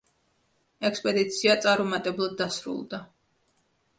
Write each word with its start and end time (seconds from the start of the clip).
ექსპედიცია 0.89 1.57
წარუმატებლად 1.67 2.35
დასრულდა. 2.41 3.03